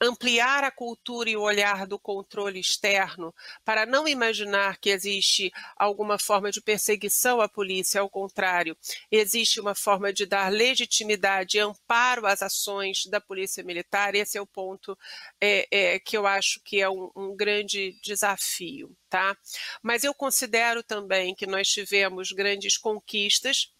ampliar 0.01 0.65
a 0.65 0.71
cultura 0.71 1.29
e 1.29 1.37
o 1.37 1.43
olhar 1.43 1.87
do 1.87 1.99
controle 1.99 2.61
externo 2.61 3.35
para 3.65 3.85
não 3.85 4.07
imaginar 4.07 4.79
que 4.79 4.91
existe 4.91 5.53
alguma 5.77 6.19
forma 6.19 6.51
de 6.51 6.61
perseguição 6.61 7.41
à 7.41 7.49
polícia, 7.49 8.01
ao 8.01 8.09
contrário, 8.09 8.77
existe 9.11 9.61
uma 9.61 9.75
forma 9.75 10.13
de 10.13 10.27
dar 10.27 10.51
legitimidade 10.53 11.57
e 11.57 11.61
amparo 11.61 12.27
às 12.27 12.43
ações 12.43 13.07
da 13.07 13.21
polícia 13.21 13.65
militar. 13.65 14.15
Esse 14.15 14.39
é 14.39 14.41
o 14.41 14.47
ponto 14.47 14.97
é, 15.41 15.67
é, 15.71 15.99
que 15.99 16.17
eu 16.17 16.27
acho 16.27 16.61
que 16.65 16.81
é 16.81 16.89
um, 16.89 17.11
um 17.17 17.37
grande 17.37 17.99
desafio. 18.03 18.97
Tá? 19.09 19.35
Mas 19.83 20.05
eu 20.05 20.13
considero 20.13 20.83
também 20.83 21.35
que 21.35 21.47
nós 21.47 21.67
tivemos 21.69 22.31
grandes 22.31 22.77
conquistas 22.77 23.73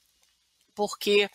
porque, 0.79 1.29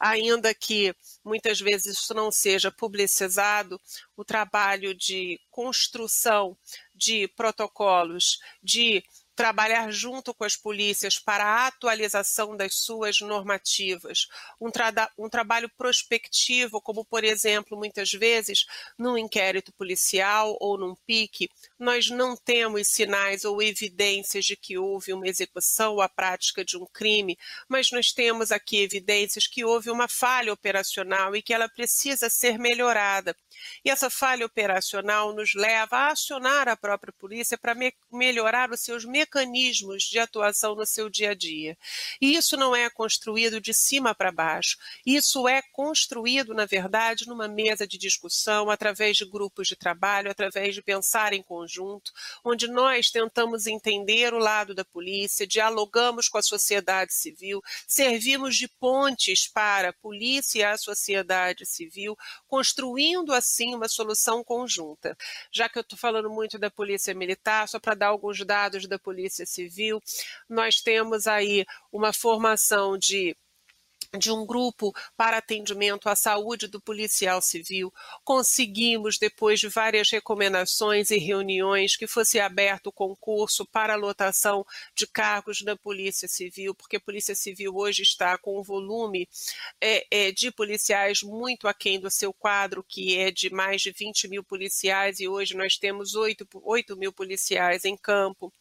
ainda 0.00 0.52
que 0.52 0.92
muitas 1.24 1.60
vezes 1.60 1.96
isso 2.00 2.12
não 2.12 2.32
seja 2.32 2.68
publicizado, 2.68 3.80
o 4.16 4.24
trabalho 4.24 4.92
de 4.92 5.40
construção 5.52 6.58
de 6.92 7.28
protocolos, 7.28 8.40
de 8.60 9.04
trabalhar 9.38 9.88
junto 9.92 10.34
com 10.34 10.42
as 10.42 10.56
polícias 10.56 11.16
para 11.16 11.44
a 11.44 11.68
atualização 11.68 12.56
das 12.56 12.74
suas 12.74 13.20
normativas, 13.20 14.26
um, 14.60 14.68
tra 14.68 14.92
um, 15.16 15.28
trabalho 15.28 15.70
prospectivo, 15.78 16.80
como, 16.80 17.04
por 17.04 17.22
exemplo, 17.22 17.78
muitas 17.78 18.10
vezes, 18.10 18.66
num 18.98 19.16
inquérito 19.16 19.72
policial 19.72 20.56
ou 20.58 20.76
num 20.76 20.96
PIC, 21.06 21.48
nós 21.78 22.10
não 22.10 22.36
temos 22.36 22.88
sinais 22.88 23.44
ou 23.44 23.62
evidências 23.62 24.44
de 24.44 24.56
que 24.56 24.76
houve 24.76 25.12
uma 25.12 25.28
execução 25.28 25.92
ou 25.92 26.02
a 26.02 26.08
prática 26.08 26.64
de 26.64 26.76
um 26.76 26.84
crime, 26.84 27.38
mas 27.68 27.92
nós 27.92 28.10
temos 28.10 28.50
aqui 28.50 28.78
evidências 28.78 29.46
que 29.46 29.64
houve 29.64 29.88
uma 29.88 30.08
falha 30.08 30.52
operacional 30.52 31.36
e 31.36 31.42
que 31.42 31.54
ela 31.54 31.68
precisa 31.68 32.28
ser 32.28 32.58
melhorada. 32.58 33.36
E 33.84 33.90
essa 33.90 34.10
falha 34.10 34.44
operacional 34.44 35.32
nos 35.32 35.54
leva 35.54 35.96
a 35.96 36.10
acionar 36.10 36.68
a 36.68 36.76
própria 36.76 37.12
polícia 37.12 37.56
para 37.56 37.72
me 37.72 37.94
melhorar 38.10 38.72
os 38.72 38.80
seus 38.80 39.04
mecanismos 39.04 39.27
de 40.08 40.18
atuação 40.18 40.74
no 40.74 40.86
seu 40.86 41.08
dia 41.08 41.30
a 41.30 41.34
dia. 41.34 41.76
E 42.20 42.34
isso 42.34 42.56
não 42.56 42.74
é 42.74 42.88
construído 42.90 43.60
de 43.60 43.74
cima 43.74 44.14
para 44.14 44.32
baixo. 44.32 44.76
Isso 45.04 45.46
é 45.46 45.62
construído, 45.72 46.54
na 46.54 46.64
verdade, 46.66 47.26
numa 47.26 47.46
mesa 47.46 47.86
de 47.86 47.98
discussão, 47.98 48.70
através 48.70 49.16
de 49.16 49.24
grupos 49.24 49.68
de 49.68 49.76
trabalho, 49.76 50.30
através 50.30 50.74
de 50.74 50.82
pensar 50.82 51.32
em 51.32 51.42
conjunto, 51.42 52.10
onde 52.44 52.68
nós 52.68 53.10
tentamos 53.10 53.66
entender 53.66 54.32
o 54.32 54.38
lado 54.38 54.74
da 54.74 54.84
polícia, 54.84 55.46
dialogamos 55.46 56.28
com 56.28 56.38
a 56.38 56.42
sociedade 56.42 57.12
civil, 57.12 57.62
servimos 57.86 58.56
de 58.56 58.68
pontes 58.68 59.48
para 59.48 59.90
a 59.90 59.92
polícia 59.92 60.60
e 60.60 60.64
a 60.64 60.76
sociedade 60.76 61.66
civil, 61.66 62.16
construindo 62.46 63.32
a 63.32 63.40
sim 63.40 63.74
uma 63.74 63.88
solução 63.88 64.42
conjunta. 64.42 65.16
Já 65.52 65.68
que 65.68 65.78
eu 65.78 65.82
estou 65.82 65.98
falando 65.98 66.30
muito 66.30 66.58
da 66.58 66.70
Polícia 66.70 67.14
Militar, 67.14 67.68
só 67.68 67.78
para 67.78 67.94
dar 67.94 68.08
alguns 68.08 68.44
dados 68.44 68.86
da 68.86 68.98
Polícia 68.98 69.17
Civil, 69.46 70.00
nós 70.48 70.80
temos 70.80 71.26
aí 71.26 71.64
uma 71.92 72.12
formação 72.12 72.96
de 72.96 73.36
de 74.16 74.30
um 74.30 74.46
grupo 74.46 74.94
para 75.16 75.38
atendimento 75.38 76.08
à 76.08 76.16
saúde 76.16 76.66
do 76.66 76.80
policial 76.80 77.42
civil. 77.42 77.92
Conseguimos, 78.24 79.18
depois 79.18 79.60
de 79.60 79.68
várias 79.68 80.10
recomendações 80.10 81.10
e 81.10 81.18
reuniões, 81.18 81.96
que 81.96 82.06
fosse 82.06 82.40
aberto 82.40 82.86
o 82.86 82.92
concurso 82.92 83.66
para 83.66 83.92
a 83.92 83.96
lotação 83.96 84.64
de 84.94 85.06
cargos 85.06 85.60
na 85.62 85.76
Polícia 85.76 86.26
Civil, 86.26 86.74
porque 86.74 86.96
a 86.96 87.00
Polícia 87.00 87.34
Civil 87.34 87.76
hoje 87.76 88.02
está 88.02 88.38
com 88.38 88.58
um 88.58 88.62
volume 88.62 89.28
é, 89.80 90.06
é, 90.10 90.32
de 90.32 90.50
policiais 90.50 91.22
muito 91.22 91.68
aquém 91.68 92.00
do 92.00 92.10
seu 92.10 92.32
quadro, 92.32 92.82
que 92.82 93.18
é 93.18 93.30
de 93.30 93.50
mais 93.50 93.82
de 93.82 93.90
20 93.90 94.28
mil 94.28 94.42
policiais, 94.42 95.20
e 95.20 95.28
hoje 95.28 95.54
nós 95.54 95.76
temos 95.76 96.14
8, 96.14 96.48
8 96.62 96.96
mil 96.96 97.12
policiais 97.12 97.84
em 97.84 97.96
campo. 97.96 98.52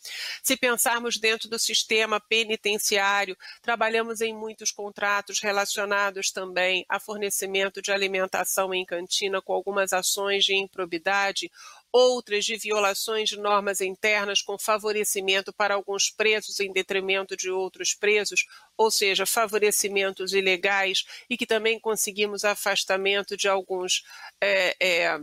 Se 0.44 0.58
pensarmos 0.58 1.18
dentro 1.18 1.50
do 1.50 1.58
sistema 1.58 2.20
penitenciário, 2.20 3.38
trabalhamos 3.62 4.20
em 4.20 4.34
muitos 4.34 4.72
contratos 4.72 5.37
relacionados 5.40 6.32
também 6.32 6.86
a 6.90 7.00
fornecimento 7.00 7.82
de 7.82 7.92
alimentação 7.92 8.74
em 8.74 8.86
cantina 8.86 9.42
com 9.42 9.54
algumas 9.54 9.94
ações 9.94 10.46
de 10.46 10.56
improbidade, 10.56 11.52
outras 11.92 12.46
de 12.46 12.58
violações 12.58 13.30
de 13.30 13.38
normas 13.38 13.82
internas 13.82 14.42
com 14.42 14.58
favorecimento 14.60 15.54
para 15.54 15.76
alguns 15.76 16.10
presos 16.10 16.60
em 16.60 16.72
detrimento 16.72 17.36
de 17.36 17.50
outros 17.50 17.94
presos, 17.94 18.46
ou 18.78 18.92
seja, 18.92 19.26
favorecimentos 19.26 20.34
ilegais, 20.34 21.06
e 21.30 21.38
que 21.38 21.46
também 21.46 21.80
conseguimos 21.80 22.46
afastamento 22.46 23.36
de 23.36 23.48
alguns. 23.48 24.04
É, 24.42 24.76
é, 24.80 25.20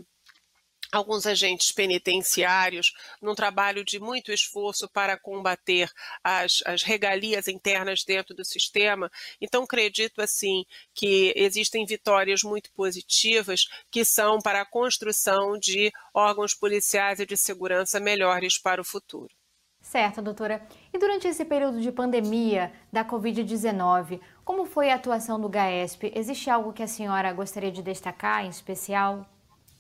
alguns 0.95 1.27
agentes 1.27 1.73
penitenciários, 1.73 2.93
num 3.21 3.35
trabalho 3.35 3.85
de 3.85 3.99
muito 3.99 4.33
esforço 4.33 4.89
para 4.89 5.19
combater 5.19 5.91
as, 6.23 6.63
as, 6.65 6.83
regalias 6.83 7.49
internas 7.49 8.05
dentro 8.05 8.35
do 8.35 8.45
sistema. 8.45 9.11
Então, 9.41 9.65
acredito 9.65 10.21
assim 10.21 10.65
que 10.95 11.33
existem 11.37 11.85
vitórias 11.85 12.43
muito 12.43 12.71
positivas 12.73 13.67
que 13.91 14.05
são 14.05 14.39
para 14.39 14.61
a 14.61 14.67
construção 14.67 15.59
de 15.59 15.93
órgãos 16.13 16.55
policiais 16.55 17.21
e 17.21 17.27
de 17.27 17.37
segurança 17.37 17.99
melhores 17.99 18.59
para 18.59 18.81
o 18.81 18.85
futuro. 18.85 19.35
Certo, 19.81 20.23
doutora. 20.23 20.67
E 20.93 20.99
durante 20.99 21.29
esse 21.29 21.45
período 21.45 21.79
de 21.81 21.93
pandemia 21.93 22.73
da 22.91 23.05
Covid-19, 23.05 24.19
como 24.43 24.65
foi 24.65 24.91
a 24.91 24.95
atuação 24.95 25.39
do 25.39 25.49
GAESP? 25.49 26.11
Existe 26.15 26.49
algo 26.49 26.73
que 26.73 26.83
a 26.83 26.87
senhora 26.87 27.33
gostaria 27.33 27.71
de 27.71 27.83
destacar 27.83 28.45
em 28.45 28.49
especial? 28.49 29.27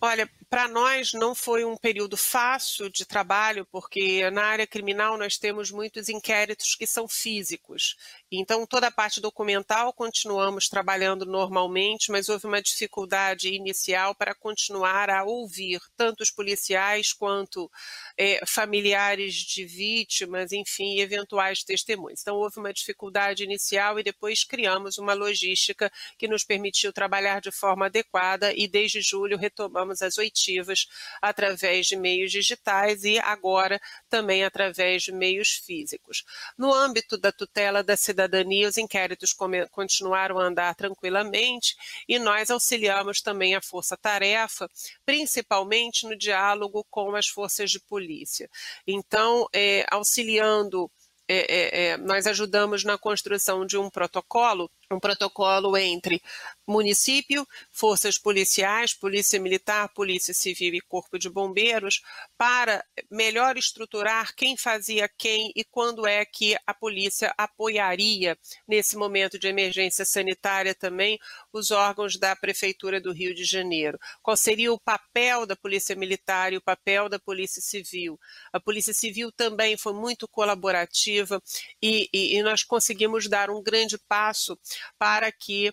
Olha, 0.01 0.29
para 0.55 0.69
nós 0.69 1.13
não 1.13 1.35
foi 1.35 1.65
um 1.65 1.77
período 1.77 2.17
fácil 2.17 2.89
de 2.89 3.05
trabalho, 3.05 3.67
porque 3.73 4.31
na 4.31 4.45
área 4.45 4.69
criminal 4.69 5.19
nós 5.19 5.37
temos 5.37 5.73
muitos 5.73 6.09
inquéritos 6.09 6.77
que 6.77 6.87
são 6.87 7.09
físicos. 7.09 7.97
Então, 8.39 8.67
toda 8.67 8.89
a 8.89 8.91
parte 8.91 9.21
documental 9.21 9.93
continuamos 9.93 10.69
trabalhando 10.69 11.25
normalmente, 11.25 12.11
mas 12.11 12.29
houve 12.29 12.47
uma 12.47 12.61
dificuldade 12.61 13.49
inicial 13.49 14.15
para 14.15 14.35
continuar 14.35 15.11
a 15.11 15.25
ouvir 15.25 15.81
tanto 15.97 16.23
os 16.23 16.31
policiais 16.31 17.13
quanto 17.13 17.71
é, 18.19 18.41
familiares 18.47 19.35
de 19.35 19.65
vítimas, 19.65 20.53
enfim, 20.53 20.99
eventuais 20.99 21.63
testemunhos. 21.63 22.21
Então, 22.23 22.37
houve 22.37 22.59
uma 22.59 22.73
dificuldade 22.73 23.45
inicial 23.45 23.99
e 23.99 24.03
depois 24.03 24.45
criamos 24.45 24.99
uma 24.99 25.15
logística 25.15 25.91
que 26.19 26.29
nos 26.29 26.45
permitiu 26.45 26.93
trabalhar 26.93 27.41
de 27.41 27.51
forma 27.51 27.87
adequada 27.87 28.53
e 28.55 28.67
desde 28.67 29.01
julho 29.01 29.37
retomamos 29.37 30.03
as 30.03 30.19
oitivas 30.19 30.87
através 31.21 31.87
de 31.87 31.97
meios 31.97 32.31
digitais 32.31 33.05
e 33.05 33.19
agora 33.19 33.81
também 34.09 34.45
através 34.45 35.03
de 35.03 35.13
meios 35.13 35.51
físicos. 35.65 36.25
No 36.57 36.73
âmbito 36.73 37.17
da 37.17 37.33
tutela 37.33 37.83
da 37.83 37.97
cidadania, 37.97 38.24
cidadania, 38.25 38.69
os 38.69 38.79
inquéritos 38.79 39.35
continuaram 39.71 40.39
a 40.39 40.45
andar 40.45 40.75
tranquilamente 40.75 41.77
e 42.09 42.19
nós 42.19 42.51
auxiliamos 42.51 43.21
também 43.21 43.55
a 43.55 43.61
força-tarefa, 43.61 44.69
principalmente 45.05 46.07
no 46.07 46.17
diálogo 46.17 46.85
com 46.91 47.15
as 47.15 47.29
forças 47.29 47.71
de 47.71 47.81
polícia. 47.81 48.49
Então, 48.87 49.47
é, 49.53 49.87
auxiliando 49.91 50.91
é, 51.27 51.37
é, 51.37 51.85
é, 51.87 51.97
nós 51.97 52.27
ajudamos 52.27 52.85
na 52.85 52.99
construção 52.99 53.65
de 53.65 53.79
um 53.79 53.89
protocolo, 53.89 54.71
um 54.95 55.01
protocolo 55.01 55.77
entre 55.77 56.23
município, 56.67 57.47
forças 57.71 58.17
policiais, 58.17 58.95
polícia 58.95 59.39
militar, 59.39 59.89
polícia 59.93 60.33
civil 60.33 60.75
e 60.75 60.81
corpo 60.81 61.19
de 61.19 61.29
bombeiros, 61.29 62.03
para 62.39 62.85
melhor 63.11 63.57
estruturar 63.57 64.35
quem 64.35 64.57
fazia 64.57 65.09
quem 65.09 65.53
e 65.55 65.65
quando 65.65 66.07
é 66.07 66.25
que 66.25 66.57
a 66.67 66.73
polícia 66.73 67.35
apoiaria 67.37 68.39
nesse 68.67 68.97
momento 68.97 69.39
de 69.39 69.49
emergência 69.49 70.05
sanitária 70.05 70.75
também 70.75 71.19
os 71.53 71.71
órgãos 71.71 72.19
da 72.19 72.35
prefeitura 72.35 73.01
do 73.01 73.13
Rio 73.13 73.35
de 73.35 73.45
Janeiro. 73.45 73.99
Qual 74.23 74.37
seria 74.37 74.73
o 74.73 74.81
papel 74.81 75.47
da 75.47 75.57
polícia 75.57 75.95
militar 75.95 76.53
e 76.53 76.57
o 76.57 76.63
papel 76.63 77.09
da 77.09 77.19
polícia 77.19 77.61
civil? 77.61 78.19
A 78.53 78.61
polícia 78.61 78.95
civil 78.95 79.31
também 79.31 79.77
foi 79.77 79.93
muito 79.93 80.27
colaborativa 80.27 81.43
e, 81.83 82.09
e, 82.13 82.37
e 82.37 82.43
nós 82.43 82.63
conseguimos 82.63 83.29
dar 83.29 83.51
um 83.51 83.63
grande 83.63 83.99
passo 83.99 84.59
para 84.99 85.31
que 85.33 85.73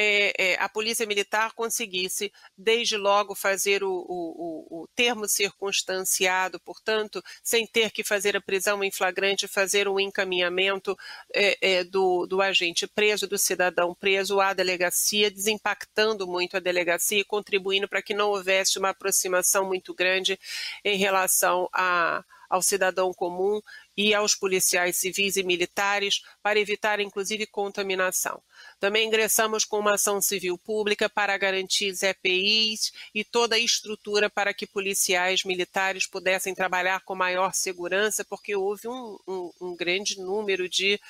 é, 0.00 0.52
é, 0.52 0.62
a 0.62 0.68
Polícia 0.68 1.04
Militar 1.04 1.52
conseguisse, 1.54 2.32
desde 2.56 2.96
logo, 2.96 3.34
fazer 3.34 3.82
o, 3.82 3.90
o, 3.90 4.82
o, 4.82 4.88
termo 4.94 5.26
circunstanciado, 5.26 6.60
portanto, 6.60 7.20
sem 7.42 7.66
ter 7.66 7.90
que 7.90 8.04
fazer 8.04 8.36
a 8.36 8.40
prisão 8.40 8.84
em 8.84 8.92
flagrante, 8.92 9.48
fazer 9.48 9.88
um 9.88 9.98
encaminhamento 9.98 10.96
é, 11.34 11.58
é, 11.60 11.84
do, 11.84 12.26
do 12.26 12.40
agente 12.40 12.86
preso, 12.86 13.26
do 13.26 13.36
cidadão 13.36 13.92
preso 13.92 14.40
à 14.40 14.52
delegacia, 14.52 15.32
desimpactando 15.32 16.28
muito 16.28 16.56
a 16.56 16.60
delegacia 16.60 17.18
e 17.18 17.24
contribuindo 17.24 17.88
para 17.88 18.00
que 18.00 18.14
não 18.14 18.30
houvesse 18.30 18.78
uma 18.78 18.90
aproximação 18.90 19.66
muito 19.66 19.92
grande 19.92 20.38
em 20.84 20.96
relação 20.96 21.68
a 21.72 22.24
ao 22.48 22.62
cidadão 22.62 23.12
comum 23.12 23.60
e 23.98 24.14
aos 24.14 24.32
policiais 24.32 24.96
civis 24.96 25.36
e 25.36 25.42
militares 25.42 26.22
para 26.40 26.60
evitar, 26.60 27.00
inclusive, 27.00 27.44
contaminação. 27.48 28.40
Também 28.78 29.08
ingressamos 29.08 29.64
com 29.64 29.80
uma 29.80 29.94
ação 29.94 30.20
civil 30.20 30.56
pública 30.56 31.10
para 31.10 31.36
garantir 31.36 31.92
EPIs 32.00 32.92
e 33.12 33.24
toda 33.24 33.56
a 33.56 33.58
estrutura 33.58 34.30
para 34.30 34.54
que 34.54 34.68
policiais 34.68 35.42
militares 35.42 36.06
pudessem 36.06 36.54
trabalhar 36.54 37.00
com 37.00 37.16
maior 37.16 37.52
segurança, 37.52 38.24
porque 38.24 38.54
houve 38.54 38.86
um, 38.86 39.18
um, 39.26 39.50
um 39.60 39.76
grande 39.76 40.20
número 40.20 40.68
de 40.68 41.00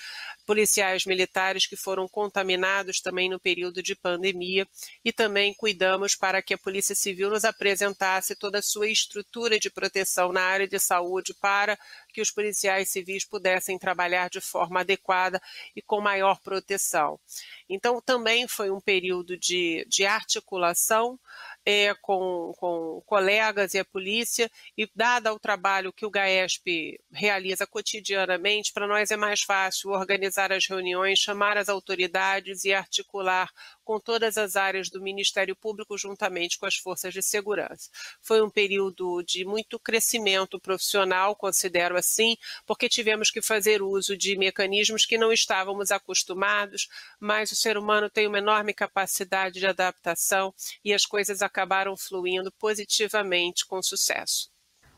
policiais 0.48 1.04
militares 1.04 1.66
que 1.66 1.76
foram 1.76 2.08
contaminados 2.08 3.02
também 3.02 3.28
no 3.28 3.38
período 3.38 3.82
de 3.82 3.94
pandemia 3.94 4.66
e 5.04 5.12
também 5.12 5.52
cuidamos 5.52 6.16
para 6.16 6.40
que 6.40 6.54
a 6.54 6.58
Polícia 6.58 6.94
Civil 6.94 7.28
nos 7.28 7.44
apresentasse 7.44 8.34
toda 8.34 8.60
a 8.60 8.62
sua 8.62 8.88
estrutura 8.88 9.58
de 9.58 9.68
proteção 9.68 10.32
na 10.32 10.40
área 10.40 10.66
de 10.66 10.78
saúde 10.78 11.34
para 11.34 11.78
que 12.14 12.22
os 12.22 12.30
policiais 12.30 12.88
civis 12.88 13.26
pudessem 13.26 13.78
trabalhar 13.78 14.30
de 14.30 14.40
forma 14.40 14.80
adequada 14.80 15.38
e 15.76 15.82
com 15.82 16.00
maior 16.00 16.40
proteção. 16.40 17.20
Então, 17.68 18.00
também 18.00 18.48
foi 18.48 18.70
um 18.70 18.80
período 18.80 19.36
de, 19.36 19.84
de 19.86 20.06
articulação 20.06 21.20
é, 21.70 21.94
com, 22.00 22.54
com 22.56 23.02
colegas 23.04 23.74
e 23.74 23.78
a 23.78 23.84
polícia, 23.84 24.50
e 24.74 24.90
dada 24.96 25.34
o 25.34 25.38
trabalho 25.38 25.92
que 25.92 26.06
o 26.06 26.10
GAESP 26.10 26.98
realiza 27.12 27.66
cotidianamente, 27.66 28.72
para 28.72 28.86
nós 28.86 29.10
é 29.10 29.18
mais 29.18 29.42
fácil 29.42 29.90
organizar 29.90 30.50
as 30.50 30.66
reuniões, 30.66 31.18
chamar 31.18 31.58
as 31.58 31.68
autoridades 31.68 32.64
e 32.64 32.72
articular 32.72 33.50
com 33.88 33.98
todas 33.98 34.36
as 34.36 34.54
áreas 34.54 34.90
do 34.90 35.00
Ministério 35.00 35.56
Público 35.56 35.96
juntamente 35.96 36.58
com 36.58 36.66
as 36.66 36.76
forças 36.76 37.14
de 37.14 37.22
segurança. 37.22 37.88
Foi 38.20 38.42
um 38.42 38.50
período 38.50 39.22
de 39.22 39.46
muito 39.46 39.78
crescimento 39.78 40.60
profissional, 40.60 41.34
considero 41.34 41.96
assim, 41.96 42.36
porque 42.66 42.86
tivemos 42.86 43.30
que 43.30 43.40
fazer 43.40 43.80
uso 43.80 44.14
de 44.14 44.36
mecanismos 44.36 45.06
que 45.06 45.16
não 45.16 45.32
estávamos 45.32 45.90
acostumados, 45.90 46.86
mas 47.18 47.50
o 47.50 47.56
ser 47.56 47.78
humano 47.78 48.10
tem 48.10 48.26
uma 48.26 48.36
enorme 48.36 48.74
capacidade 48.74 49.58
de 49.58 49.66
adaptação 49.66 50.52
e 50.84 50.92
as 50.92 51.06
coisas 51.06 51.40
acabaram 51.40 51.96
fluindo 51.96 52.52
positivamente 52.52 53.64
com 53.64 53.82
sucesso. 53.82 54.50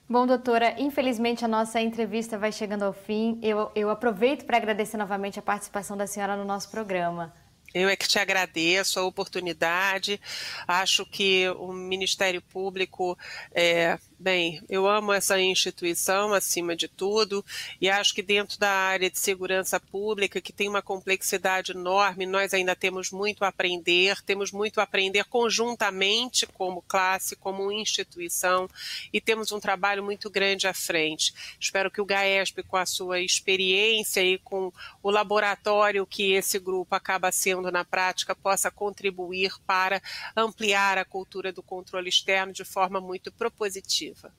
Bom, 0.08 0.26
doutora, 0.26 0.74
infelizmente 0.80 1.44
a 1.44 1.48
nossa 1.48 1.80
entrevista 1.80 2.36
vai 2.36 2.50
chegando 2.50 2.82
ao 2.82 2.92
fim. 2.92 3.38
Eu, 3.40 3.70
eu 3.76 3.88
aproveito 3.88 4.44
para 4.44 4.56
agradecer 4.56 4.96
novamente 4.96 5.38
a 5.38 5.42
participação 5.42 5.96
da 5.96 6.08
senhora 6.08 6.36
no 6.36 6.44
nosso 6.44 6.68
programa. 6.72 7.32
Eu 7.72 7.88
é 7.88 7.96
que 7.96 8.08
te 8.08 8.18
agradeço 8.18 8.98
a 8.98 9.04
oportunidade. 9.04 10.20
Acho 10.66 11.06
que 11.06 11.48
o 11.50 11.72
Ministério 11.72 12.42
Público 12.42 13.16
é, 13.52 13.98
Bem, 14.22 14.62
eu 14.68 14.86
amo 14.86 15.14
essa 15.14 15.40
instituição 15.40 16.34
acima 16.34 16.76
de 16.76 16.86
tudo 16.86 17.42
e 17.80 17.88
acho 17.88 18.14
que 18.14 18.20
dentro 18.20 18.58
da 18.58 18.70
área 18.70 19.10
de 19.10 19.18
segurança 19.18 19.80
pública, 19.80 20.42
que 20.42 20.52
tem 20.52 20.68
uma 20.68 20.82
complexidade 20.82 21.72
enorme, 21.72 22.26
nós 22.26 22.52
ainda 22.52 22.76
temos 22.76 23.10
muito 23.10 23.46
a 23.46 23.48
aprender, 23.48 24.20
temos 24.20 24.52
muito 24.52 24.78
a 24.78 24.82
aprender 24.82 25.24
conjuntamente 25.24 26.46
como 26.48 26.82
classe, 26.82 27.34
como 27.34 27.72
instituição 27.72 28.68
e 29.10 29.22
temos 29.22 29.52
um 29.52 29.58
trabalho 29.58 30.04
muito 30.04 30.28
grande 30.28 30.68
à 30.68 30.74
frente. 30.74 31.32
Espero 31.58 31.90
que 31.90 32.02
o 32.02 32.04
GAESP, 32.04 32.62
com 32.64 32.76
a 32.76 32.84
sua 32.84 33.20
experiência 33.20 34.22
e 34.22 34.36
com 34.36 34.70
o 35.02 35.10
laboratório 35.10 36.06
que 36.06 36.32
esse 36.32 36.58
grupo 36.58 36.94
acaba 36.94 37.32
sendo 37.32 37.72
na 37.72 37.86
prática, 37.86 38.34
possa 38.34 38.70
contribuir 38.70 39.54
para 39.66 40.02
ampliar 40.36 40.98
a 40.98 41.06
cultura 41.06 41.50
do 41.50 41.62
controle 41.62 42.10
externo 42.10 42.52
de 42.52 42.66
forma 42.66 43.00
muito 43.00 43.32
propositiva. 43.32 44.09
positiva. 44.14 44.34